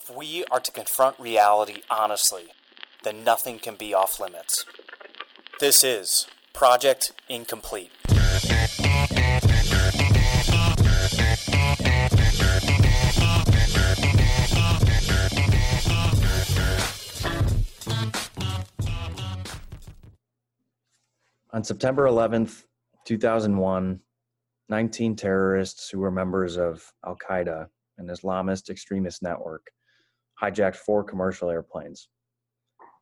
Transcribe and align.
If 0.00 0.16
we 0.16 0.44
are 0.44 0.60
to 0.60 0.70
confront 0.70 1.18
reality 1.18 1.82
honestly, 1.90 2.44
then 3.02 3.24
nothing 3.24 3.58
can 3.58 3.74
be 3.74 3.92
off 3.92 4.20
limits. 4.20 4.64
This 5.58 5.82
is 5.82 6.28
Project 6.52 7.14
Incomplete. 7.28 7.90
On 21.52 21.64
September 21.64 22.04
11th, 22.04 22.62
2001, 23.04 23.98
19 24.68 25.16
terrorists 25.16 25.90
who 25.90 25.98
were 25.98 26.12
members 26.12 26.56
of 26.56 26.84
Al 27.04 27.16
Qaeda, 27.16 27.66
an 27.98 28.06
Islamist 28.06 28.70
extremist 28.70 29.24
network, 29.24 29.72
hijacked 30.42 30.76
four 30.76 31.04
commercial 31.04 31.50
airplanes. 31.50 32.08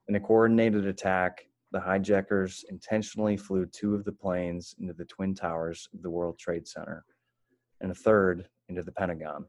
In 0.09 0.15
a 0.15 0.21
coordinated 0.21 0.87
attack, 0.87 1.47
the 1.73 1.81
hijackers 1.81 2.65
intentionally 2.71 3.37
flew 3.37 3.67
two 3.67 3.95
of 3.95 4.05
the 4.05 4.13
planes 4.13 4.75
into 4.81 4.93
the 4.93 5.05
Twin 5.05 5.35
Towers 5.35 5.89
of 5.93 6.03
the 6.03 6.11
World 6.11 6.39
Trade 6.39 6.67
Center 6.67 7.05
and 7.81 7.91
a 7.91 7.95
third 7.95 8.49
into 8.69 8.83
the 8.83 8.93
Pentagon. 8.93 9.45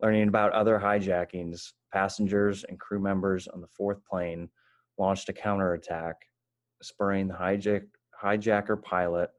Learning 0.00 0.28
about 0.28 0.52
other 0.52 0.78
hijackings, 0.78 1.72
passengers 1.92 2.64
and 2.64 2.80
crew 2.80 3.00
members 3.00 3.46
on 3.48 3.60
the 3.60 3.66
fourth 3.66 4.04
plane 4.04 4.48
launched 4.98 5.28
a 5.28 5.32
counterattack, 5.32 6.16
spurring 6.82 7.28
the 7.28 7.34
hijack, 7.34 7.82
hijacker 8.22 8.80
pilot 8.82 9.30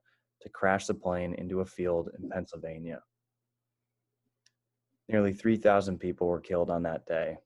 to 0.41 0.49
crash 0.49 0.87
the 0.87 0.93
plane 0.93 1.33
into 1.35 1.61
a 1.61 1.65
field 1.65 2.09
in 2.19 2.29
Pennsylvania. 2.29 3.01
Nearly 5.09 5.33
3,000 5.33 5.99
people 5.99 6.27
were 6.27 6.39
killed 6.39 6.69
on 6.69 6.83
that 6.83 7.05
day, 7.05 7.37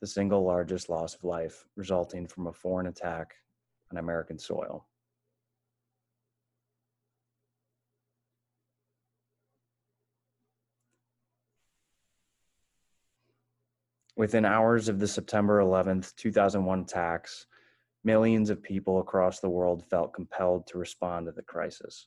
the 0.00 0.06
single 0.06 0.44
largest 0.44 0.88
loss 0.88 1.14
of 1.14 1.24
life 1.24 1.64
resulting 1.76 2.26
from 2.26 2.46
a 2.46 2.52
foreign 2.52 2.86
attack 2.86 3.34
on 3.90 3.98
American 3.98 4.38
soil. 4.38 4.86
Within 14.16 14.44
hours 14.44 14.88
of 14.88 15.00
the 15.00 15.08
September 15.08 15.60
11th, 15.60 16.14
2001 16.16 16.80
attacks, 16.80 17.46
millions 18.04 18.50
of 18.50 18.62
people 18.62 19.00
across 19.00 19.40
the 19.40 19.48
world 19.48 19.84
felt 19.88 20.12
compelled 20.12 20.66
to 20.66 20.78
respond 20.78 21.26
to 21.26 21.32
the 21.32 21.42
crisis. 21.42 22.06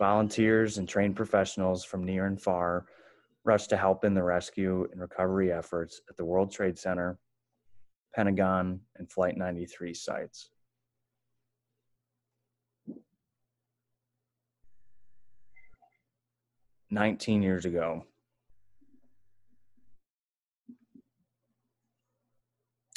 Volunteers 0.00 0.78
and 0.78 0.88
trained 0.88 1.14
professionals 1.14 1.84
from 1.84 2.04
near 2.04 2.24
and 2.24 2.40
far 2.40 2.86
rushed 3.44 3.68
to 3.68 3.76
help 3.76 4.02
in 4.02 4.14
the 4.14 4.22
rescue 4.22 4.88
and 4.90 4.98
recovery 4.98 5.52
efforts 5.52 6.00
at 6.08 6.16
the 6.16 6.24
World 6.24 6.50
Trade 6.50 6.78
Center, 6.78 7.18
Pentagon, 8.14 8.80
and 8.96 9.12
Flight 9.12 9.36
93 9.36 9.92
sites. 9.92 10.48
Nineteen 16.90 17.42
years 17.42 17.66
ago, 17.66 18.06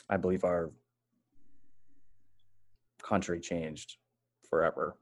I 0.10 0.16
believe 0.16 0.45
our 0.45 0.72
country 3.04 3.42
changed 3.42 3.98
forever. 4.50 4.95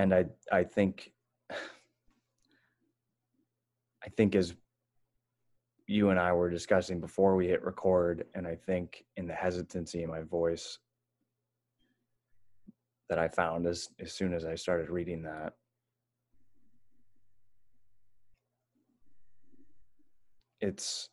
And 0.00 0.14
I 0.14 0.24
I 0.50 0.64
think 0.64 1.12
I 4.02 4.08
think 4.16 4.34
as 4.34 4.54
you 5.86 6.08
and 6.08 6.18
I 6.18 6.32
were 6.32 6.48
discussing 6.48 7.00
before 7.00 7.36
we 7.36 7.48
hit 7.48 7.62
record, 7.62 8.24
and 8.34 8.46
I 8.46 8.54
think 8.54 9.04
in 9.18 9.26
the 9.26 9.34
hesitancy 9.34 10.02
in 10.02 10.08
my 10.08 10.22
voice 10.22 10.78
that 13.10 13.18
I 13.18 13.28
found 13.28 13.66
as 13.66 13.90
as 14.00 14.14
soon 14.14 14.32
as 14.32 14.46
I 14.46 14.54
started 14.54 14.88
reading 14.88 15.22
that 15.24 15.52
it's 20.62 21.10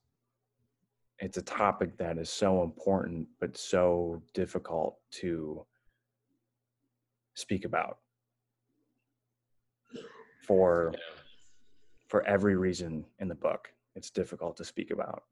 it's 1.19 1.37
a 1.37 1.41
topic 1.41 1.97
that 1.97 2.17
is 2.17 2.29
so 2.29 2.63
important 2.63 3.27
but 3.41 3.57
so 3.57 4.21
difficult 4.33 4.97
to 5.19 5.65
speak 7.33 7.65
about 7.65 7.97
for 10.47 10.91
Yeah. 10.93 10.99
for 12.07 12.23
every 12.25 12.55
reason 12.55 13.05
in 13.19 13.27
the 13.27 13.35
book 13.35 13.69
it's 13.95 14.09
difficult 14.09 14.55
to 14.57 14.65
speak 14.65 14.91
about 14.91 15.23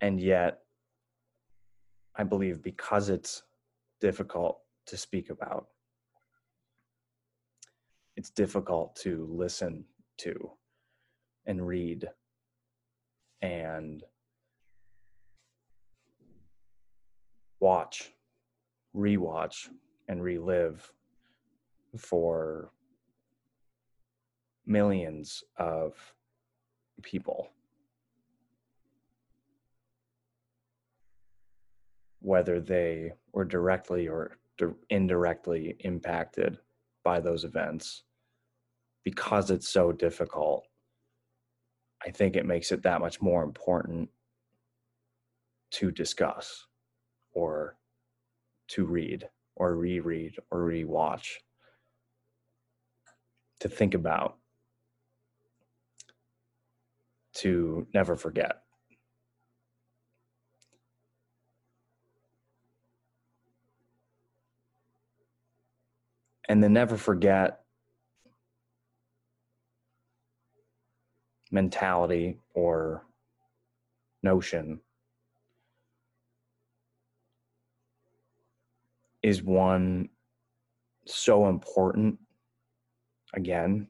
and 0.00 0.18
yet 0.20 0.62
i 2.16 2.24
believe 2.24 2.62
because 2.62 3.10
it's 3.10 3.42
difficult 4.00 4.60
to 4.86 4.96
speak 4.96 5.28
about 5.30 5.68
it's 8.16 8.30
difficult 8.30 8.96
to 8.96 9.26
listen 9.30 9.84
to 10.18 10.50
and 11.46 11.66
read 11.66 12.08
and 13.42 14.04
watch, 17.60 18.12
rewatch, 18.94 19.68
and 20.08 20.22
relive 20.22 20.92
for 21.96 22.70
millions 24.66 25.42
of 25.56 25.94
people. 27.02 27.50
Whether 32.20 32.60
they 32.60 33.12
were 33.32 33.44
directly 33.44 34.08
or 34.08 34.38
di- 34.58 34.66
indirectly 34.90 35.76
impacted 35.80 36.58
by 37.02 37.20
those 37.20 37.44
events 37.44 38.04
because 39.04 39.50
it's 39.50 39.68
so 39.68 39.92
difficult, 39.92 40.66
I 42.06 42.10
think 42.10 42.36
it 42.36 42.46
makes 42.46 42.72
it 42.72 42.82
that 42.82 43.00
much 43.00 43.20
more 43.20 43.42
important 43.42 44.10
to 45.72 45.90
discuss 45.90 46.66
or 47.32 47.76
to 48.68 48.84
read 48.84 49.28
or 49.56 49.76
reread 49.76 50.36
or 50.50 50.60
rewatch, 50.60 51.36
to 53.60 53.68
think 53.68 53.94
about, 53.94 54.36
to 57.34 57.86
never 57.94 58.16
forget. 58.16 58.62
And 66.48 66.62
then 66.62 66.72
never 66.72 66.96
forget 66.96 67.60
mentality 71.52 72.38
or 72.54 73.04
notion 74.22 74.80
is 79.22 79.42
one 79.42 80.08
so 81.06 81.48
important 81.48 82.18
again 83.34 83.86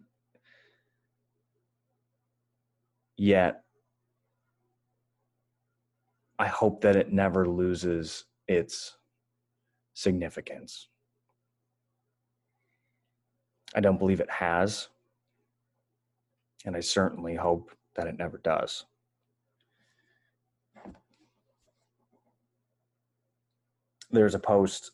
yet 3.16 3.62
i 6.38 6.46
hope 6.46 6.80
that 6.80 6.96
it 6.96 7.12
never 7.12 7.48
loses 7.48 8.24
its 8.48 8.96
significance 9.94 10.88
i 13.74 13.80
don't 13.80 13.98
believe 13.98 14.20
it 14.20 14.30
has 14.30 14.88
and 16.64 16.76
I 16.76 16.80
certainly 16.80 17.34
hope 17.34 17.70
that 17.96 18.06
it 18.06 18.18
never 18.18 18.38
does. 18.38 18.84
There's 24.10 24.34
a 24.34 24.38
post. 24.38 24.90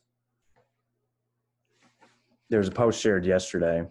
There's 2.50 2.69
a 2.69 2.72
post 2.72 3.00
shared 3.00 3.25
yesterday. 3.25 3.84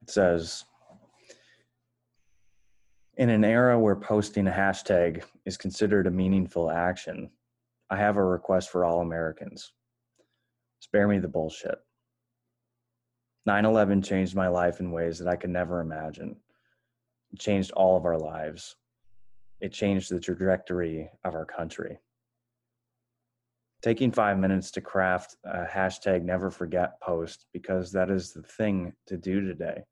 It 0.00 0.01
says, 0.12 0.64
in 3.16 3.28
an 3.28 3.44
era 3.44 3.78
where 3.78 3.96
posting 3.96 4.46
a 4.46 4.50
hashtag 4.50 5.22
is 5.44 5.56
considered 5.56 6.06
a 6.06 6.10
meaningful 6.10 6.70
action, 6.70 7.30
I 7.90 7.96
have 7.96 8.16
a 8.16 8.24
request 8.24 8.70
for 8.70 8.84
all 8.84 9.00
Americans. 9.00 9.72
Spare 10.80 11.08
me 11.08 11.18
the 11.18 11.28
bullshit. 11.28 11.78
9 13.44 13.64
11 13.64 14.02
changed 14.02 14.34
my 14.34 14.48
life 14.48 14.80
in 14.80 14.92
ways 14.92 15.18
that 15.18 15.28
I 15.28 15.36
could 15.36 15.50
never 15.50 15.80
imagine. 15.80 16.36
It 17.32 17.40
changed 17.40 17.72
all 17.72 17.96
of 17.96 18.04
our 18.04 18.18
lives. 18.18 18.76
it 19.60 19.72
changed 19.72 20.10
the 20.10 20.18
trajectory 20.18 21.08
of 21.24 21.34
our 21.34 21.44
country. 21.44 21.98
Taking 23.80 24.10
five 24.10 24.38
minutes 24.38 24.70
to 24.72 24.80
craft 24.80 25.36
a 25.44 25.64
hashtag 25.64 26.22
never 26.22 26.50
forget 26.50 27.00
post 27.00 27.46
because 27.52 27.92
that 27.92 28.10
is 28.10 28.32
the 28.32 28.42
thing 28.42 28.92
to 29.06 29.16
do 29.16 29.40
today. 29.40 29.84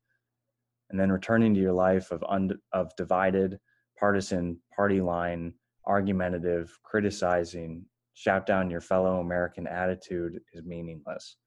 And 0.91 0.99
then 0.99 1.11
returning 1.11 1.53
to 1.53 1.59
your 1.59 1.71
life 1.71 2.11
of, 2.11 2.21
un- 2.27 2.59
of 2.73 2.93
divided, 2.97 3.57
partisan, 3.97 4.59
party 4.75 4.99
line, 4.99 5.53
argumentative, 5.85 6.77
criticizing, 6.83 7.85
shout 8.13 8.45
down 8.45 8.69
your 8.69 8.81
fellow 8.81 9.21
American 9.21 9.67
attitude 9.67 10.41
is 10.53 10.65
meaningless. 10.65 11.37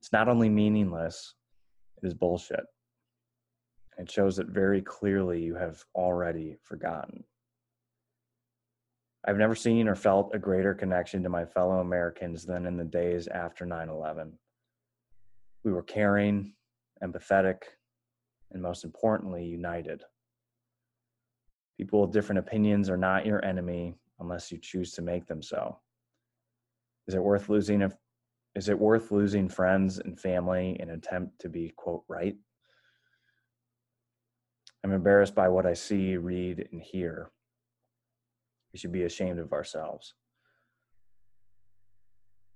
It's 0.00 0.12
not 0.12 0.28
only 0.28 0.48
meaningless, 0.48 1.34
it 2.02 2.06
is 2.06 2.14
bullshit. 2.14 2.64
It 3.98 4.10
shows 4.10 4.36
that 4.36 4.48
very 4.48 4.82
clearly 4.82 5.40
you 5.40 5.54
have 5.54 5.82
already 5.94 6.56
forgotten. 6.62 7.24
I've 9.26 9.38
never 9.38 9.54
seen 9.54 9.88
or 9.88 9.94
felt 9.94 10.34
a 10.34 10.38
greater 10.38 10.74
connection 10.74 11.22
to 11.22 11.28
my 11.28 11.44
fellow 11.44 11.78
Americans 11.80 12.44
than 12.44 12.66
in 12.66 12.76
the 12.76 12.84
days 12.84 13.26
after 13.28 13.64
9 13.64 13.88
11. 13.88 14.38
We 15.64 15.72
were 15.72 15.82
caring, 15.82 16.54
empathetic, 17.02 17.62
and 18.52 18.62
most 18.62 18.84
importantly, 18.84 19.44
united. 19.44 20.02
People 21.76 22.02
with 22.02 22.12
different 22.12 22.38
opinions 22.38 22.88
are 22.88 22.96
not 22.96 23.26
your 23.26 23.44
enemy 23.44 23.94
unless 24.20 24.50
you 24.50 24.58
choose 24.58 24.92
to 24.92 25.02
make 25.02 25.26
them 25.26 25.42
so. 25.42 25.78
Is 27.06 27.14
it 27.14 27.22
worth 27.22 27.48
losing 27.48 27.82
a, 27.82 27.92
is 28.54 28.68
it 28.68 28.78
worth 28.78 29.12
losing 29.12 29.48
friends 29.48 29.98
and 29.98 30.18
family 30.18 30.76
in 30.80 30.88
an 30.88 30.96
attempt 30.96 31.40
to 31.40 31.48
be 31.48 31.72
quote 31.76 32.04
right? 32.08 32.36
I'm 34.82 34.92
embarrassed 34.92 35.34
by 35.34 35.48
what 35.48 35.66
I 35.66 35.74
see, 35.74 36.16
read, 36.16 36.68
and 36.72 36.80
hear. 36.80 37.30
We 38.72 38.78
should 38.78 38.92
be 38.92 39.04
ashamed 39.04 39.38
of 39.38 39.52
ourselves. 39.52 40.14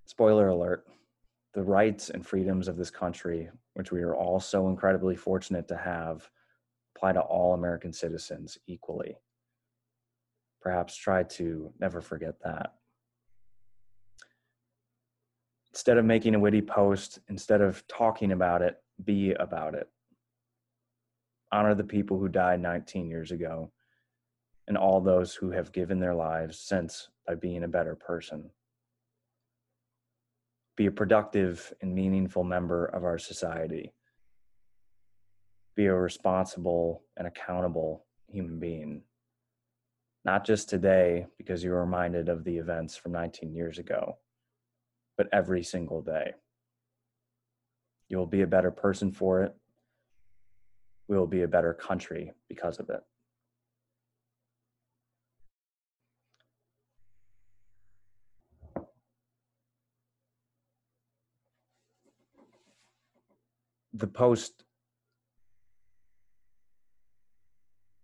Spoiler 0.06 0.48
alert 0.48 0.86
the 1.54 1.62
rights 1.62 2.10
and 2.10 2.26
freedoms 2.26 2.68
of 2.68 2.76
this 2.76 2.90
country, 2.90 3.50
which 3.74 3.90
we 3.90 4.02
are 4.02 4.14
all 4.14 4.38
so 4.40 4.68
incredibly 4.68 5.16
fortunate 5.16 5.66
to 5.68 5.76
have, 5.76 6.28
apply 6.94 7.12
to 7.12 7.20
all 7.20 7.54
American 7.54 7.92
citizens 7.92 8.58
equally. 8.66 9.16
Perhaps 10.60 10.96
try 10.96 11.22
to 11.22 11.72
never 11.80 12.00
forget 12.00 12.34
that. 12.44 12.74
Instead 15.72 15.98
of 15.98 16.04
making 16.04 16.34
a 16.34 16.38
witty 16.38 16.62
post, 16.62 17.20
instead 17.28 17.60
of 17.60 17.86
talking 17.88 18.32
about 18.32 18.60
it, 18.60 18.82
be 19.04 19.32
about 19.32 19.74
it. 19.74 19.88
Honor 21.52 21.74
the 21.74 21.84
people 21.84 22.18
who 22.18 22.28
died 22.28 22.60
19 22.60 23.08
years 23.08 23.30
ago 23.32 23.70
and 24.68 24.76
all 24.76 25.00
those 25.00 25.34
who 25.34 25.50
have 25.50 25.72
given 25.72 25.98
their 25.98 26.14
lives 26.14 26.58
since 26.58 27.08
by 27.26 27.34
being 27.34 27.64
a 27.64 27.68
better 27.68 27.94
person. 27.94 28.50
Be 30.80 30.86
a 30.86 30.90
productive 30.90 31.74
and 31.82 31.94
meaningful 31.94 32.42
member 32.42 32.86
of 32.86 33.04
our 33.04 33.18
society. 33.18 33.92
Be 35.76 35.84
a 35.84 35.94
responsible 35.94 37.02
and 37.18 37.28
accountable 37.28 38.06
human 38.28 38.58
being. 38.58 39.02
Not 40.24 40.46
just 40.46 40.70
today, 40.70 41.26
because 41.36 41.62
you 41.62 41.74
are 41.74 41.84
reminded 41.84 42.30
of 42.30 42.44
the 42.44 42.56
events 42.56 42.96
from 42.96 43.12
19 43.12 43.52
years 43.52 43.78
ago, 43.78 44.16
but 45.18 45.28
every 45.34 45.62
single 45.62 46.00
day. 46.00 46.32
You 48.08 48.16
will 48.16 48.24
be 48.24 48.40
a 48.40 48.46
better 48.46 48.70
person 48.70 49.12
for 49.12 49.42
it. 49.42 49.54
We 51.08 51.18
will 51.18 51.26
be 51.26 51.42
a 51.42 51.46
better 51.46 51.74
country 51.74 52.32
because 52.48 52.78
of 52.78 52.88
it. 52.88 53.02
The 63.92 64.06
post 64.06 64.64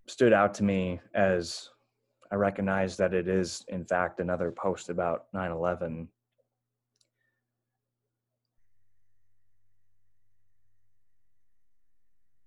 stood 0.09 0.33
out 0.33 0.55
to 0.55 0.65
me 0.65 1.01
as 1.15 1.71
I 2.31 2.37
recognize 2.37 2.97
that 2.97 3.15
it 3.15 3.29
is, 3.29 3.65
in 3.69 3.85
fact, 3.85 4.21
another 4.21 4.51
post 4.51 4.89
about 4.89 5.27
9 5.33 5.51
11. 5.51 6.09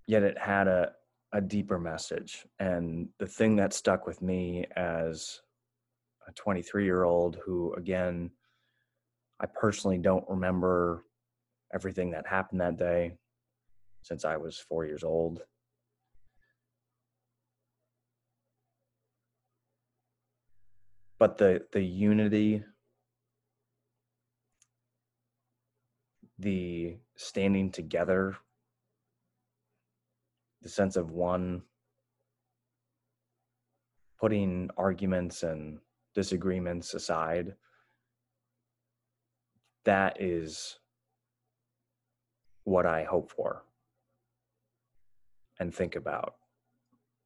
Yet 0.08 0.24
it 0.24 0.38
had 0.38 0.68
a, 0.68 0.92
a 1.34 1.40
deeper 1.40 1.78
message. 1.78 2.46
And 2.60 3.10
the 3.20 3.28
thing 3.28 3.56
that 3.58 3.74
stuck 3.74 4.08
with 4.08 4.22
me 4.22 4.66
as 4.76 5.42
a 6.28 6.32
23 6.34 6.84
year 6.84 7.04
old 7.04 7.38
who, 7.46 7.74
again, 7.76 8.32
I 9.40 9.46
personally 9.46 10.00
don't 10.00 10.28
remember 10.28 11.06
everything 11.74 12.12
that 12.12 12.28
happened 12.28 12.60
that 12.62 12.78
day 12.78 13.14
since 14.02 14.26
I 14.26 14.38
was 14.38 14.58
four 14.58 14.86
years 14.86 15.04
old. 15.04 15.42
But 21.18 21.38
the 21.38 21.66
the 21.74 21.82
unity, 21.82 22.64
the 26.38 26.98
standing 27.16 27.72
together, 27.72 28.38
the 30.62 30.70
sense 30.70 30.96
of 30.96 31.12
one, 31.12 31.64
putting 34.18 34.70
arguments 34.78 35.44
and 35.44 35.80
disagreements 36.16 36.94
aside, 36.94 37.56
that 39.84 40.22
is 40.22 40.80
what 42.64 42.86
I 42.86 43.04
hope 43.04 43.32
for 43.32 43.64
and 45.60 45.74
think 45.74 45.96
about 45.96 46.36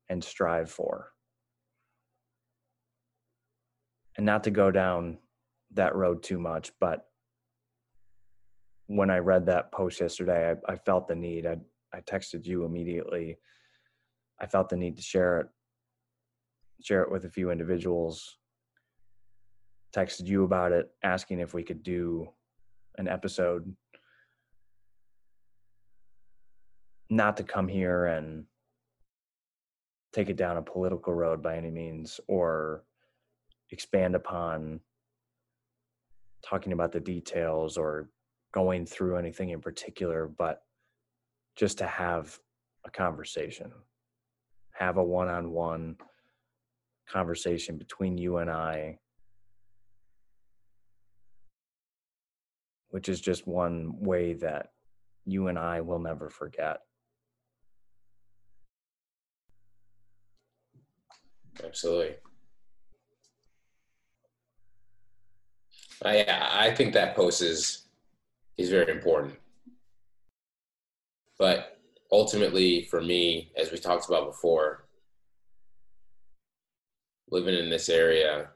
and 0.09 0.23
strive 0.23 0.69
for. 0.69 1.09
And 4.17 4.25
not 4.25 4.43
to 4.43 4.51
go 4.51 4.71
down 4.71 5.17
that 5.73 5.95
road 5.95 6.21
too 6.21 6.39
much, 6.39 6.71
but 6.79 7.07
when 8.87 9.09
I 9.09 9.17
read 9.17 9.45
that 9.47 9.71
post 9.71 10.01
yesterday, 10.01 10.53
I, 10.67 10.73
I 10.73 10.75
felt 10.75 11.07
the 11.07 11.15
need. 11.15 11.45
I, 11.45 11.57
I 11.93 12.01
texted 12.01 12.45
you 12.45 12.65
immediately. 12.65 13.37
I 14.39 14.45
felt 14.45 14.69
the 14.69 14.77
need 14.77 14.97
to 14.97 15.01
share 15.01 15.39
it, 15.39 15.47
share 16.83 17.01
it 17.01 17.11
with 17.11 17.25
a 17.25 17.29
few 17.29 17.49
individuals. 17.49 18.37
Texted 19.95 20.27
you 20.27 20.43
about 20.43 20.71
it, 20.71 20.89
asking 21.03 21.39
if 21.39 21.53
we 21.53 21.63
could 21.63 21.81
do 21.81 22.27
an 22.97 23.07
episode 23.07 23.73
not 27.15 27.37
to 27.37 27.43
come 27.43 27.67
here 27.67 28.05
and 28.05 28.45
take 30.13 30.29
it 30.29 30.35
down 30.35 30.57
a 30.57 30.61
political 30.61 31.13
road 31.13 31.41
by 31.41 31.55
any 31.57 31.69
means 31.69 32.19
or 32.27 32.83
expand 33.71 34.15
upon 34.15 34.79
talking 36.43 36.73
about 36.73 36.91
the 36.91 36.99
details 36.99 37.77
or 37.77 38.09
going 38.51 38.85
through 38.85 39.17
anything 39.17 39.49
in 39.49 39.61
particular, 39.61 40.27
but 40.27 40.63
just 41.55 41.77
to 41.77 41.87
have 41.87 42.37
a 42.85 42.91
conversation, 42.91 43.71
have 44.73 44.97
a 44.97 45.03
one 45.03 45.29
on 45.29 45.51
one 45.51 45.95
conversation 47.07 47.77
between 47.77 48.17
you 48.17 48.37
and 48.37 48.49
I, 48.49 48.97
which 52.89 53.07
is 53.07 53.21
just 53.21 53.47
one 53.47 53.99
way 53.99 54.33
that 54.33 54.71
you 55.25 55.47
and 55.47 55.57
I 55.57 55.81
will 55.81 55.99
never 55.99 56.29
forget. 56.29 56.81
Absolutely. 61.61 62.15
I 66.03 66.25
I 66.69 66.75
think 66.75 66.93
that 66.93 67.15
post 67.15 67.41
is 67.41 67.85
is 68.57 68.69
very 68.69 68.91
important. 68.91 69.35
But 71.37 71.77
ultimately 72.11 72.83
for 72.85 73.01
me, 73.01 73.51
as 73.57 73.71
we 73.71 73.77
talked 73.77 74.07
about 74.07 74.27
before, 74.27 74.85
living 77.29 77.55
in 77.55 77.69
this 77.69 77.89
area, 77.89 78.49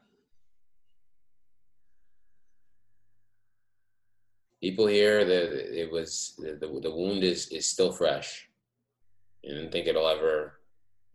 people 4.60 4.86
here 4.86 5.24
that 5.24 5.80
it 5.80 5.90
was 5.90 6.34
the, 6.38 6.80
the, 6.82 6.90
wound 6.94 7.22
is 7.24 7.48
is 7.48 7.66
still 7.66 7.92
fresh. 7.92 8.48
I 9.44 9.54
don't 9.54 9.72
think 9.72 9.86
it'll 9.86 10.08
ever 10.08 10.60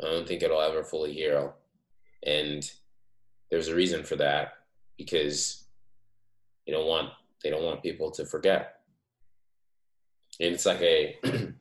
I 0.02 0.06
don't 0.06 0.28
think 0.28 0.44
it'll 0.44 0.62
ever 0.62 0.84
fully 0.84 1.14
heal. 1.14 1.56
And 2.26 2.70
there's 3.52 3.68
a 3.68 3.76
reason 3.76 4.04
for 4.04 4.16
that 4.18 4.54
because 4.98 5.66
you 6.66 6.74
don't 6.74 6.88
want 6.88 7.10
they 7.44 7.50
don't 7.50 7.64
want 7.64 7.84
people 7.84 8.10
to 8.12 8.26
forget. 8.26 8.76
And 10.40 10.54
it's 10.54 10.66
like 10.66 10.82
a 10.82 11.18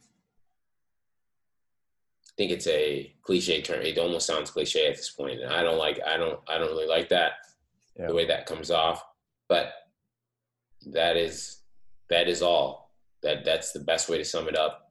I 2.33 2.35
think 2.37 2.53
it's 2.53 2.67
a 2.67 3.13
cliche 3.23 3.61
term. 3.61 3.83
It 3.83 3.99
almost 3.99 4.27
sounds 4.27 4.51
cliche 4.51 4.89
at 4.89 4.97
this 4.97 5.11
point, 5.11 5.41
and 5.43 5.53
I 5.53 5.63
don't 5.63 5.79
like. 5.79 6.01
I 6.07 6.17
don't. 6.17 6.41
I 6.49 6.57
don't 6.59 6.69
really 6.69 6.89
like 6.89 7.11
that 7.11 7.33
Yeah. 7.99 8.07
the 8.07 8.15
way 8.15 8.27
that 8.27 8.47
comes 8.47 8.71
off. 8.71 9.05
But 9.49 9.73
that 10.93 11.17
is 11.17 11.59
that 12.09 12.29
is 12.29 12.41
all. 12.41 12.95
That 13.23 13.45
that's 13.45 13.73
the 13.73 13.81
best 13.81 14.09
way 14.09 14.17
to 14.19 14.25
sum 14.25 14.49
it 14.49 14.57
up. 14.57 14.91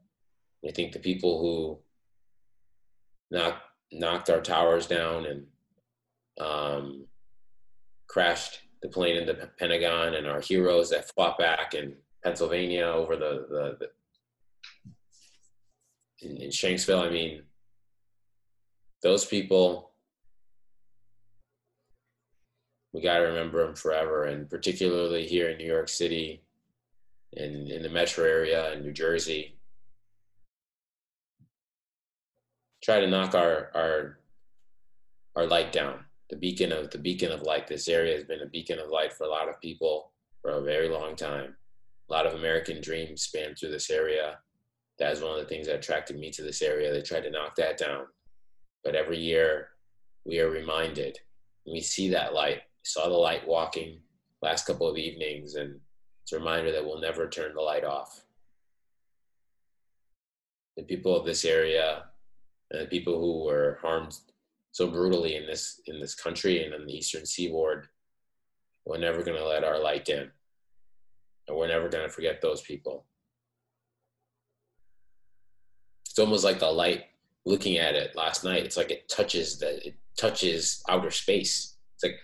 I 0.67 0.71
think 0.71 0.91
the 0.91 0.99
people 0.99 1.41
who 1.41 1.79
knocked 3.35 3.63
knocked 3.91 4.29
our 4.29 4.41
towers 4.41 4.85
down 4.85 5.25
and 5.25 5.47
um, 6.39 7.05
crashed 8.07 8.59
the 8.81 8.89
plane 8.89 9.17
in 9.17 9.25
the 9.25 9.49
Pentagon, 9.59 10.15
and 10.15 10.27
our 10.27 10.41
heroes 10.41 10.89
that 10.89 11.11
fought 11.15 11.37
back 11.37 11.73
in 11.73 11.95
Pennsylvania 12.23 12.85
over 12.85 13.15
the 13.15 13.45
the, 13.49 13.77
the 13.79 13.89
in, 16.27 16.37
in 16.37 16.49
Shanksville. 16.49 17.05
I 17.05 17.09
mean, 17.09 17.43
those 19.01 19.25
people, 19.25 19.91
we 22.93 23.01
got 23.01 23.17
to 23.17 23.23
remember 23.23 23.65
them 23.65 23.75
forever, 23.75 24.25
and 24.25 24.49
particularly 24.49 25.27
here 25.27 25.49
in 25.49 25.57
New 25.57 25.67
York 25.67 25.89
City, 25.89 26.43
and 27.35 27.69
in 27.69 27.81
the 27.81 27.89
metro 27.89 28.25
area 28.25 28.73
in 28.73 28.83
New 28.83 28.93
Jersey. 28.93 29.57
Try 32.83 32.99
to 32.99 33.07
knock 33.07 33.35
our 33.35 33.69
our 33.75 34.17
our 35.35 35.45
light 35.45 35.71
down. 35.71 36.05
The 36.31 36.37
beacon 36.37 36.71
of 36.71 36.89
the 36.89 36.97
beacon 36.97 37.31
of 37.31 37.43
light. 37.43 37.67
This 37.67 37.87
area 37.87 38.15
has 38.15 38.23
been 38.23 38.41
a 38.41 38.47
beacon 38.47 38.79
of 38.79 38.89
light 38.89 39.13
for 39.13 39.25
a 39.25 39.29
lot 39.29 39.49
of 39.49 39.61
people 39.61 40.11
for 40.41 40.51
a 40.51 40.63
very 40.63 40.89
long 40.89 41.15
time. 41.15 41.55
A 42.09 42.13
lot 42.13 42.25
of 42.25 42.33
American 42.33 42.81
dreams 42.81 43.21
span 43.21 43.53
through 43.53 43.71
this 43.71 43.91
area 43.91 44.39
that 45.01 45.13
is 45.13 45.21
one 45.21 45.33
of 45.33 45.39
the 45.39 45.49
things 45.49 45.65
that 45.65 45.77
attracted 45.77 46.19
me 46.19 46.29
to 46.29 46.43
this 46.43 46.61
area. 46.61 46.93
They 46.93 47.01
tried 47.01 47.21
to 47.21 47.31
knock 47.31 47.55
that 47.55 47.77
down. 47.77 48.05
But 48.83 48.95
every 48.95 49.17
year 49.17 49.69
we 50.25 50.39
are 50.39 50.49
reminded, 50.49 51.17
we 51.65 51.81
see 51.81 52.09
that 52.09 52.35
light. 52.35 52.61
Saw 52.83 53.09
the 53.09 53.15
light 53.15 53.47
walking 53.47 53.99
last 54.43 54.67
couple 54.67 54.87
of 54.87 54.97
evenings, 54.97 55.55
and 55.55 55.79
it's 56.21 56.33
a 56.33 56.37
reminder 56.37 56.71
that 56.71 56.85
we'll 56.85 57.01
never 57.01 57.27
turn 57.27 57.55
the 57.55 57.61
light 57.61 57.83
off. 57.83 58.23
The 60.77 60.83
people 60.83 61.15
of 61.15 61.25
this 61.25 61.45
area 61.45 62.03
and 62.69 62.83
the 62.83 62.87
people 62.87 63.19
who 63.19 63.43
were 63.43 63.79
harmed 63.81 64.15
so 64.71 64.87
brutally 64.87 65.35
in 65.35 65.45
this 65.45 65.81
in 65.85 65.99
this 65.99 66.15
country 66.15 66.63
and 66.63 66.73
on 66.73 66.85
the 66.85 66.93
eastern 66.93 67.25
seaboard, 67.25 67.87
we're 68.85 68.97
never 68.97 69.23
gonna 69.23 69.43
let 69.43 69.63
our 69.63 69.79
light 69.79 70.05
dim. 70.05 70.31
And 71.47 71.57
we're 71.57 71.67
never 71.67 71.89
gonna 71.89 72.09
forget 72.09 72.41
those 72.41 72.61
people. 72.61 73.05
It's 76.05 76.19
almost 76.19 76.43
like 76.43 76.59
the 76.59 76.71
light 76.71 77.05
looking 77.45 77.77
at 77.77 77.95
it 77.95 78.15
last 78.15 78.43
night 78.43 78.63
it's 78.63 78.77
like 78.77 78.91
it 78.91 79.09
touches 79.09 79.57
the 79.57 79.87
it 79.87 79.95
touches 80.17 80.83
outer 80.89 81.11
space. 81.11 81.75
It's 81.95 82.03
like 82.03 82.19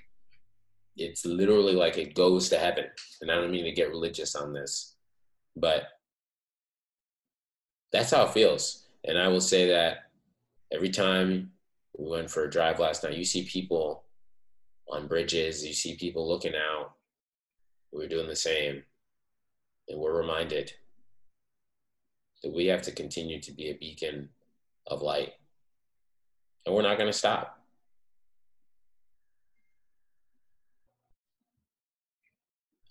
it's 0.95 1.25
literally 1.25 1.73
like 1.73 1.97
it 1.97 2.15
goes 2.15 2.49
to 2.49 2.57
heaven. 2.57 2.85
And 3.21 3.31
i 3.31 3.35
don't 3.35 3.51
mean 3.51 3.65
to 3.65 3.71
get 3.71 3.89
religious 3.89 4.35
on 4.35 4.53
this 4.53 4.95
but 5.55 5.83
that's 7.91 8.11
how 8.11 8.25
it 8.25 8.33
feels. 8.33 8.87
And 9.03 9.17
i 9.17 9.27
will 9.27 9.41
say 9.41 9.67
that 9.67 10.09
every 10.71 10.89
time 10.89 11.51
we 11.97 12.09
went 12.09 12.29
for 12.29 12.43
a 12.43 12.49
drive 12.49 12.79
last 12.79 13.03
night 13.03 13.17
you 13.17 13.25
see 13.25 13.43
people 13.43 14.03
on 14.89 15.07
bridges 15.07 15.65
you 15.65 15.73
see 15.73 15.95
people 15.95 16.27
looking 16.27 16.53
out 16.55 16.93
we're 17.91 18.07
doing 18.07 18.27
the 18.27 18.35
same 18.35 18.83
and 19.87 19.99
we're 19.99 20.17
reminded 20.17 20.71
that 22.43 22.53
we 22.53 22.67
have 22.67 22.81
to 22.83 22.91
continue 22.91 23.41
to 23.41 23.51
be 23.51 23.69
a 23.69 23.73
beacon 23.73 24.29
of 24.85 25.01
light. 25.01 25.33
And 26.65 26.75
we're 26.75 26.81
not 26.81 26.97
going 26.97 27.11
to 27.11 27.17
stop. 27.17 27.59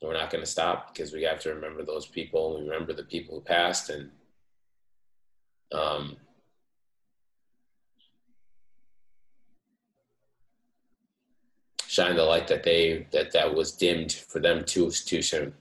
We're 0.02 0.12
not 0.12 0.30
going 0.30 0.44
to 0.44 0.50
stop 0.50 0.92
because 0.92 1.12
we 1.12 1.22
have 1.24 1.40
to 1.40 1.54
remember 1.54 1.82
those 1.82 2.06
people. 2.06 2.58
We 2.58 2.68
remember 2.68 2.92
the 2.92 3.02
people 3.02 3.34
who 3.34 3.40
passed 3.40 3.90
and 3.90 4.10
um, 5.72 6.16
shine 11.96 12.14
the 12.14 12.22
light 12.22 12.46
that 12.46 12.62
they 12.62 13.06
that 13.10 13.32
that 13.32 13.54
was 13.54 13.72
dimmed 13.72 14.12
for 14.12 14.38
them 14.38 14.62
too 14.62 14.90
too 14.90 15.22
soon. 15.22 15.54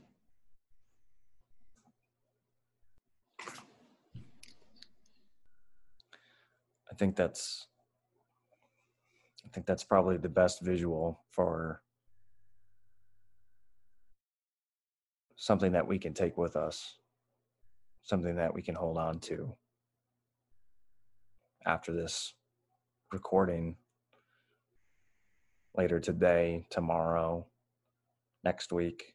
I 6.92 6.96
think 6.98 7.16
that's 7.16 7.68
I 9.46 9.50
think 9.54 9.66
that's 9.66 9.86
probably 9.86 10.18
the 10.18 10.28
best 10.28 10.62
visual 10.62 11.22
for 11.32 11.82
something 15.38 15.72
that 15.72 15.88
we 15.88 15.98
can 15.98 16.14
take 16.14 16.38
with 16.38 16.58
us, 16.58 16.98
something 18.04 18.36
that 18.36 18.54
we 18.54 18.62
can 18.62 18.76
hold 18.76 18.98
on 18.98 19.20
to 19.20 19.56
after 21.66 21.94
this 21.94 22.34
recording 23.14 23.78
later 25.78 26.00
today, 26.00 26.66
tomorrow, 26.70 27.46
next 28.44 28.72
week. 28.72 29.14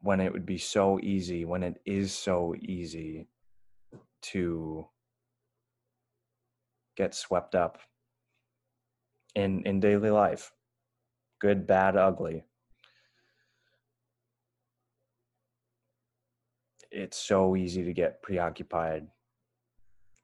When 0.00 0.20
it 0.20 0.32
would 0.32 0.46
be 0.46 0.58
so 0.58 0.98
easy, 1.00 1.44
when 1.44 1.62
it 1.62 1.80
is 1.86 2.12
so 2.12 2.54
easy 2.60 3.28
to 4.22 4.86
get 6.96 7.14
swept 7.14 7.54
up 7.54 7.78
in 9.34 9.62
in 9.64 9.80
daily 9.80 10.10
life 10.10 10.52
good 11.40 11.66
bad 11.66 11.96
ugly 11.96 12.44
it's 16.90 17.16
so 17.16 17.56
easy 17.56 17.82
to 17.82 17.92
get 17.92 18.22
preoccupied 18.22 19.06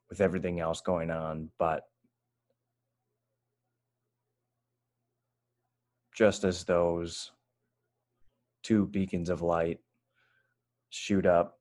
with 0.09 0.21
everything 0.21 0.59
else 0.59 0.81
going 0.81 1.09
on 1.09 1.49
but 1.57 1.88
just 6.19 6.43
as 6.43 6.65
those 6.65 7.31
two 8.61 8.85
beacons 8.87 9.29
of 9.29 9.41
light 9.41 9.79
shoot 10.89 11.25
up 11.25 11.59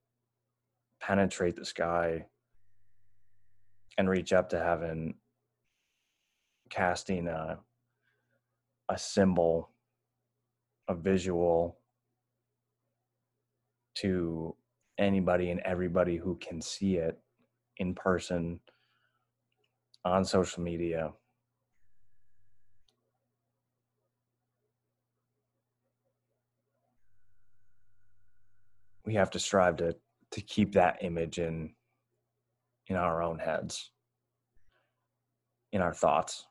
penetrate 1.00 1.54
the 1.54 1.64
sky 1.64 2.26
and 3.98 4.10
reach 4.10 4.32
up 4.32 4.48
to 4.48 4.58
heaven 4.58 5.14
casting 6.70 7.28
a 7.28 7.56
a 8.88 8.98
symbol 8.98 9.70
a 10.88 10.94
visual 10.96 11.78
to 13.94 14.56
anybody 14.98 15.52
and 15.52 15.60
everybody 15.60 16.16
who 16.16 16.36
can 16.40 16.60
see 16.60 16.96
it 16.96 17.16
in 17.76 17.94
person 17.94 18.58
on 20.04 20.24
social 20.24 20.64
media 20.64 21.12
we 29.08 29.14
have 29.14 29.30
to 29.30 29.38
strive 29.38 29.76
to 29.76 29.96
to 30.30 30.42
keep 30.42 30.74
that 30.74 30.98
image 31.00 31.38
in 31.38 31.70
in 32.88 32.96
our 32.96 33.22
own 33.22 33.38
heads. 33.38 33.90
In 35.72 35.80
our 35.80 35.94
thoughts. 35.94 36.44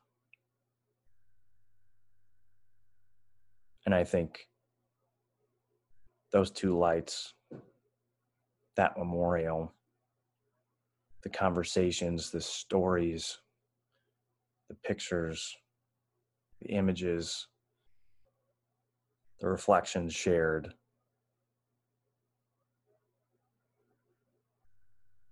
And 3.86 3.94
i 3.94 4.02
think 4.02 4.48
those 6.32 6.50
two 6.50 6.76
lights 6.76 7.32
that 8.76 8.98
memorial 8.98 9.72
the 11.22 11.30
conversations 11.30 12.30
the 12.30 12.40
stories 12.40 13.38
the 14.68 14.74
pictures 14.84 15.56
the 16.60 16.68
images 16.70 17.46
the 19.40 19.48
reflections 19.48 20.12
shared 20.12 20.74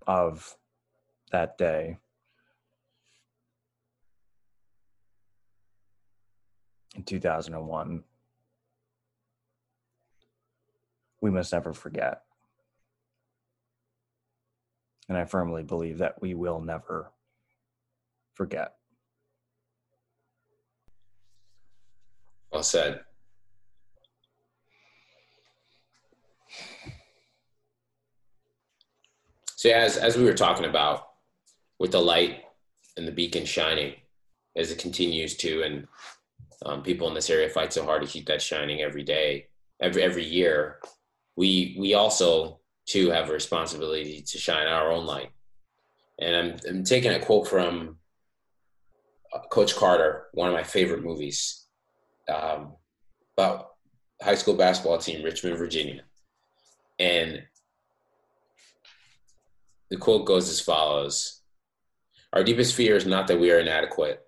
of 0.06 0.56
that 1.32 1.58
day. 1.58 1.98
In 6.94 7.02
2001 7.02 8.04
we 11.20 11.30
must 11.30 11.52
never 11.52 11.72
forget. 11.72 12.22
And 15.08 15.16
i 15.16 15.24
firmly 15.24 15.62
believe 15.62 15.98
that 15.98 16.20
we 16.20 16.34
will 16.34 16.60
never 16.60 17.12
forget. 18.34 18.74
Well 22.52 22.62
said. 22.62 23.05
So 29.56 29.70
as 29.70 29.96
as 29.96 30.16
we 30.16 30.24
were 30.24 30.34
talking 30.34 30.66
about 30.66 31.08
with 31.78 31.90
the 31.92 32.00
light 32.00 32.44
and 32.96 33.08
the 33.08 33.12
beacon 33.12 33.46
shining 33.46 33.94
as 34.54 34.70
it 34.70 34.78
continues 34.78 35.36
to, 35.38 35.62
and 35.62 35.88
um, 36.64 36.82
people 36.82 37.08
in 37.08 37.14
this 37.14 37.30
area 37.30 37.48
fight 37.48 37.72
so 37.72 37.84
hard 37.84 38.02
to 38.02 38.08
keep 38.08 38.26
that 38.26 38.42
shining 38.42 38.82
every 38.82 39.02
day, 39.02 39.48
every 39.80 40.02
every 40.02 40.24
year. 40.24 40.78
We 41.36 41.74
we 41.78 41.94
also 41.94 42.60
too 42.86 43.10
have 43.10 43.30
a 43.30 43.32
responsibility 43.32 44.22
to 44.22 44.38
shine 44.38 44.66
our 44.66 44.92
own 44.92 45.06
light. 45.06 45.30
And 46.20 46.36
I'm 46.36 46.56
I'm 46.68 46.84
taking 46.84 47.12
a 47.12 47.18
quote 47.18 47.48
from 47.48 47.96
uh, 49.32 49.40
Coach 49.50 49.74
Carter, 49.74 50.26
one 50.32 50.48
of 50.48 50.54
my 50.54 50.64
favorite 50.64 51.02
movies, 51.02 51.66
um, 52.28 52.74
about 53.36 53.70
high 54.20 54.34
school 54.34 54.54
basketball 54.54 54.98
team, 54.98 55.24
Richmond, 55.24 55.56
Virginia, 55.56 56.02
and 56.98 57.42
the 59.90 59.96
quote 59.96 60.26
goes 60.26 60.48
as 60.48 60.60
follows 60.60 61.42
Our 62.32 62.42
deepest 62.42 62.74
fear 62.74 62.96
is 62.96 63.06
not 63.06 63.26
that 63.28 63.38
we 63.38 63.50
are 63.52 63.60
inadequate. 63.60 64.20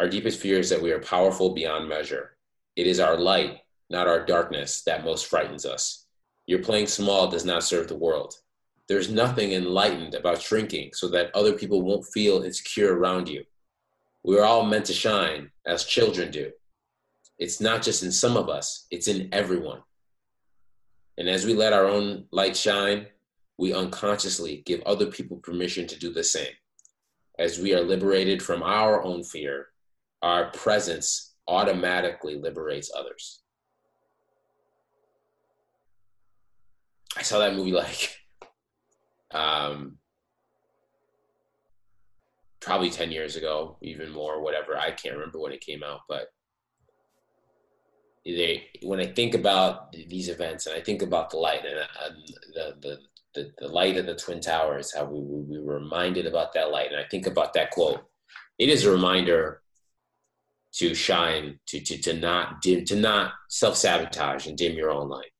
Our 0.00 0.08
deepest 0.08 0.40
fear 0.40 0.58
is 0.58 0.70
that 0.70 0.82
we 0.82 0.92
are 0.92 1.00
powerful 1.00 1.54
beyond 1.54 1.88
measure. 1.88 2.36
It 2.74 2.86
is 2.86 3.00
our 3.00 3.16
light, 3.16 3.58
not 3.90 4.08
our 4.08 4.24
darkness, 4.24 4.82
that 4.86 5.04
most 5.04 5.26
frightens 5.26 5.64
us. 5.66 6.06
Your 6.46 6.60
playing 6.60 6.88
small 6.88 7.28
does 7.28 7.44
not 7.44 7.62
serve 7.62 7.88
the 7.88 7.96
world. 7.96 8.34
There's 8.88 9.10
nothing 9.10 9.52
enlightened 9.52 10.14
about 10.14 10.42
shrinking 10.42 10.90
so 10.94 11.08
that 11.08 11.34
other 11.34 11.52
people 11.52 11.82
won't 11.82 12.06
feel 12.06 12.42
insecure 12.42 12.94
around 12.94 13.28
you. 13.28 13.44
We 14.24 14.38
are 14.38 14.44
all 14.44 14.64
meant 14.64 14.86
to 14.86 14.92
shine 14.92 15.50
as 15.66 15.84
children 15.84 16.30
do. 16.30 16.50
It's 17.38 17.60
not 17.60 17.82
just 17.82 18.02
in 18.02 18.12
some 18.12 18.36
of 18.36 18.48
us, 18.48 18.86
it's 18.90 19.08
in 19.08 19.28
everyone. 19.32 19.82
And 21.16 21.28
as 21.28 21.46
we 21.46 21.54
let 21.54 21.72
our 21.72 21.86
own 21.86 22.24
light 22.30 22.56
shine, 22.56 23.06
we 23.58 23.72
unconsciously 23.72 24.62
give 24.66 24.80
other 24.82 25.06
people 25.06 25.36
permission 25.38 25.86
to 25.86 25.98
do 25.98 26.12
the 26.12 26.24
same. 26.24 26.52
As 27.38 27.58
we 27.58 27.74
are 27.74 27.80
liberated 27.80 28.42
from 28.42 28.62
our 28.62 29.02
own 29.02 29.22
fear, 29.22 29.68
our 30.22 30.50
presence 30.50 31.34
automatically 31.46 32.36
liberates 32.36 32.90
others. 32.96 33.42
I 37.16 37.22
saw 37.22 37.38
that 37.38 37.54
movie 37.54 37.72
like 37.84 38.16
um, 39.32 39.98
probably 42.60 42.90
10 42.90 43.12
years 43.12 43.36
ago, 43.36 43.76
even 43.82 44.10
more, 44.10 44.42
whatever. 44.42 44.76
I 44.76 44.90
can't 44.90 45.14
remember 45.14 45.38
when 45.38 45.52
it 45.52 45.60
came 45.60 45.82
out, 45.82 46.00
but 46.08 46.28
they, 48.24 48.68
when 48.82 49.00
I 49.00 49.06
think 49.06 49.34
about 49.34 49.92
these 49.92 50.28
events 50.28 50.66
and 50.66 50.74
I 50.74 50.80
think 50.80 51.02
about 51.02 51.30
the 51.30 51.36
light 51.36 51.64
and 51.66 51.78
uh, 51.78 52.14
the, 52.54 52.74
the, 52.80 52.98
the, 53.34 53.52
the 53.58 53.68
light 53.68 53.96
of 53.96 54.06
the 54.06 54.14
Twin 54.14 54.40
Towers, 54.40 54.94
how 54.94 55.04
we, 55.04 55.20
we 55.20 55.60
were 55.60 55.78
reminded 55.78 56.26
about 56.26 56.52
that 56.54 56.70
light. 56.70 56.92
And 56.92 57.00
I 57.00 57.04
think 57.08 57.26
about 57.26 57.54
that 57.54 57.70
quote. 57.70 58.04
It 58.58 58.68
is 58.68 58.84
a 58.84 58.90
reminder 58.90 59.60
to 60.74 60.94
shine, 60.94 61.58
to, 61.66 61.80
to, 61.80 61.98
to 61.98 62.14
not 62.14 62.60
dim, 62.62 62.84
to 62.86 62.96
not 62.96 63.32
self 63.48 63.76
sabotage 63.76 64.46
and 64.46 64.56
dim 64.56 64.76
your 64.76 64.90
own 64.90 65.08
light. 65.08 65.30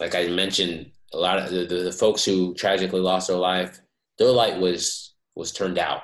Like 0.00 0.14
I 0.14 0.28
mentioned, 0.28 0.92
a 1.12 1.18
lot 1.18 1.38
of 1.38 1.50
the, 1.50 1.64
the, 1.64 1.82
the 1.84 1.92
folks 1.92 2.24
who 2.24 2.54
tragically 2.54 3.00
lost 3.00 3.28
their 3.28 3.36
life, 3.36 3.80
their 4.18 4.30
light 4.30 4.58
was 4.60 5.14
was 5.34 5.52
turned 5.52 5.78
out 5.78 6.02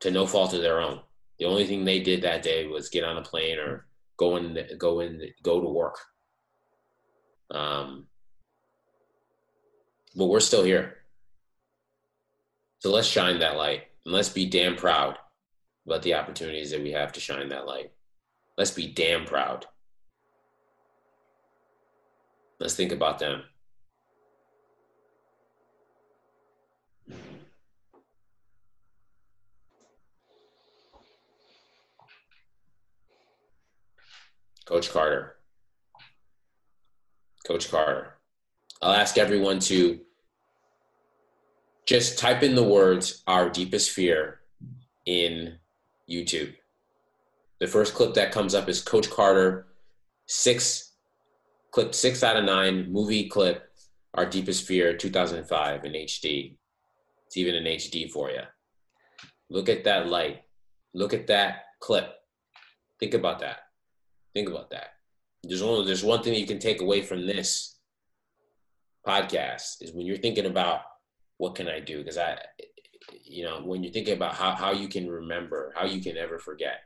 to 0.00 0.10
no 0.10 0.26
fault 0.26 0.54
of 0.54 0.62
their 0.62 0.80
own. 0.80 1.00
The 1.38 1.44
only 1.44 1.66
thing 1.66 1.84
they 1.84 2.00
did 2.00 2.22
that 2.22 2.42
day 2.42 2.66
was 2.66 2.88
get 2.88 3.04
on 3.04 3.16
a 3.16 3.22
plane 3.22 3.58
or 3.58 3.86
go 4.16 4.36
in, 4.36 4.58
go 4.76 5.00
in, 5.00 5.22
go 5.42 5.60
to 5.60 5.68
work. 5.68 5.98
Um, 7.50 8.06
but 10.14 10.26
we're 10.26 10.40
still 10.40 10.62
here. 10.62 10.96
So 12.80 12.90
let's 12.90 13.08
shine 13.08 13.38
that 13.40 13.56
light 13.56 13.84
and 14.04 14.14
let's 14.14 14.28
be 14.28 14.46
damn 14.46 14.76
proud 14.76 15.18
about 15.86 16.02
the 16.02 16.14
opportunities 16.14 16.70
that 16.70 16.82
we 16.82 16.92
have 16.92 17.12
to 17.12 17.20
shine 17.20 17.48
that 17.48 17.66
light. 17.66 17.92
Let's 18.56 18.70
be 18.72 18.88
damn 18.88 19.24
proud. 19.24 19.66
Let's 22.60 22.74
think 22.74 22.92
about 22.92 23.18
them. 23.18 23.42
Coach 34.66 34.90
Carter. 34.90 35.37
Coach 37.48 37.70
Carter. 37.70 38.18
I'll 38.82 38.92
ask 38.92 39.16
everyone 39.16 39.58
to 39.60 40.00
just 41.86 42.18
type 42.18 42.42
in 42.42 42.54
the 42.54 42.62
words 42.62 43.22
our 43.26 43.48
deepest 43.48 43.90
fear 43.90 44.40
in 45.06 45.54
YouTube. 46.08 46.52
The 47.58 47.66
first 47.66 47.94
clip 47.94 48.12
that 48.14 48.32
comes 48.32 48.54
up 48.54 48.68
is 48.68 48.82
Coach 48.82 49.08
Carter, 49.08 49.66
six 50.26 50.92
clip 51.70 51.94
six 51.94 52.22
out 52.22 52.36
of 52.36 52.44
nine 52.44 52.92
movie 52.92 53.28
clip, 53.28 53.70
Our 54.12 54.26
Deepest 54.26 54.66
Fear 54.66 54.98
2005 54.98 55.84
in 55.86 55.92
HD. 55.92 56.56
It's 57.26 57.36
even 57.38 57.54
in 57.54 57.64
HD 57.64 58.10
for 58.10 58.30
you. 58.30 58.42
Look 59.48 59.70
at 59.70 59.84
that 59.84 60.06
light. 60.06 60.42
Look 60.92 61.14
at 61.14 61.26
that 61.28 61.62
clip. 61.80 62.12
Think 63.00 63.14
about 63.14 63.38
that. 63.40 63.60
Think 64.34 64.50
about 64.50 64.70
that. 64.70 64.97
There's 65.42 65.62
only 65.62 65.86
there's 65.86 66.04
one 66.04 66.22
thing 66.22 66.34
you 66.34 66.46
can 66.46 66.58
take 66.58 66.80
away 66.80 67.02
from 67.02 67.26
this 67.26 67.76
podcast 69.06 69.80
is 69.80 69.92
when 69.92 70.06
you're 70.06 70.16
thinking 70.16 70.46
about 70.46 70.80
what 71.38 71.54
can 71.54 71.68
I 71.68 71.80
do? 71.80 71.98
Because 71.98 72.18
I 72.18 72.38
you 73.24 73.44
know, 73.44 73.60
when 73.62 73.82
you're 73.82 73.92
thinking 73.92 74.14
about 74.14 74.34
how, 74.34 74.52
how 74.52 74.72
you 74.72 74.88
can 74.88 75.08
remember, 75.08 75.72
how 75.76 75.84
you 75.84 76.00
can 76.00 76.16
ever 76.16 76.38
forget, 76.38 76.80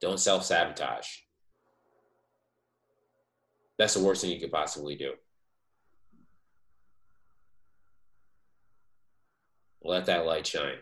don't 0.00 0.20
self 0.20 0.44
sabotage. 0.44 1.06
That's 3.78 3.94
the 3.94 4.02
worst 4.02 4.22
thing 4.22 4.30
you 4.30 4.40
could 4.40 4.52
possibly 4.52 4.96
do. 4.96 5.12
Let 9.82 10.06
that 10.06 10.26
light 10.26 10.46
shine. 10.46 10.78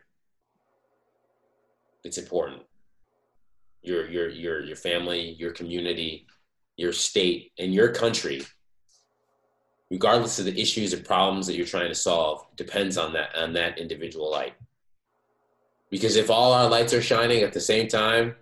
It's 2.05 2.19
important. 2.19 2.63
Your 3.83 4.09
your 4.09 4.29
your 4.29 4.65
your 4.65 4.77
family, 4.77 5.37
your 5.39 5.53
community, 5.53 6.27
your 6.77 6.93
state, 6.93 7.53
and 7.59 7.75
your 7.75 7.89
country, 7.93 8.43
regardless 9.91 10.39
of 10.39 10.45
the 10.45 10.61
issues 10.61 10.93
and 10.93 11.05
problems 11.05 11.47
that 11.47 11.57
you're 11.57 11.67
trying 11.67 11.89
to 11.89 11.95
solve, 11.95 12.45
depends 12.57 12.99
on 12.99 13.13
that 13.15 13.35
on 13.37 13.53
that 13.55 13.79
individual 13.79 14.31
light. 14.31 14.55
Because 15.91 16.17
if 16.17 16.31
all 16.31 16.53
our 16.53 16.69
lights 16.69 16.93
are 16.93 17.03
shining 17.03 17.43
at 17.43 17.53
the 17.53 17.61
same 17.61 17.89
time, 17.89 18.35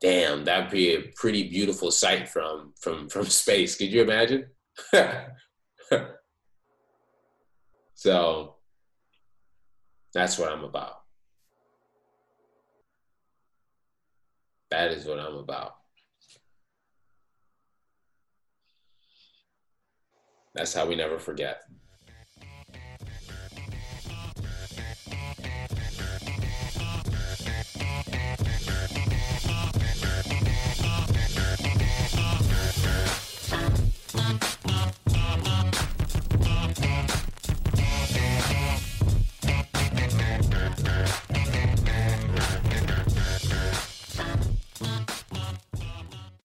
damn, 0.00 0.44
that'd 0.44 0.70
be 0.70 0.94
a 0.94 1.02
pretty 1.14 1.48
beautiful 1.48 1.90
sight 1.90 2.28
from 2.28 2.72
from 2.80 3.08
from 3.12 3.26
space. 3.26 3.76
Could 3.76 3.92
you 3.92 4.02
imagine? 4.02 4.46
so 7.94 8.56
that's 10.12 10.38
what 10.38 10.52
I'm 10.52 10.64
about. 10.64 10.98
That 14.70 14.90
is 14.90 15.04
what 15.04 15.18
I'm 15.20 15.36
about. 15.36 15.76
That's 20.54 20.74
how 20.74 20.86
we 20.86 20.94
never 20.94 21.18
forget. 21.18 21.62